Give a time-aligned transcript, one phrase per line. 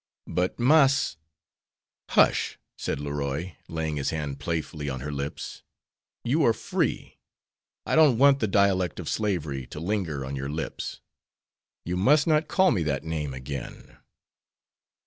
[0.25, 1.17] But Mas"
[2.15, 5.61] "Hush!" said Leroy, laying his hand playfully on her lips;
[6.23, 7.19] "you are free.
[7.85, 11.01] I don't want the dialect of slavery to linger on your lips.
[11.85, 13.99] You must not call me that name again."